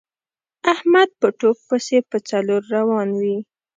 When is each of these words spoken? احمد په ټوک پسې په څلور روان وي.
احمد 0.73 1.09
په 1.21 1.27
ټوک 1.39 1.57
پسې 1.67 1.97
په 2.09 2.17
څلور 2.29 2.61
روان 2.75 3.09
وي. 3.21 3.37